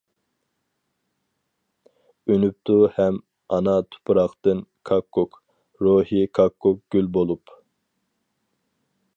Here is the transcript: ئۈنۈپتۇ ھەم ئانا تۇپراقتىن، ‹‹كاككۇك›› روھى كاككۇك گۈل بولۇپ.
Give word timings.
ئۈنۈپتۇ 2.31 2.77
ھەم 2.95 3.21
ئانا 3.57 3.75
تۇپراقتىن، 3.91 4.65
‹‹كاككۇك›› 4.91 5.39
روھى 5.89 6.25
كاككۇك 6.39 6.83
گۈل 6.97 7.13
بولۇپ. 7.19 7.59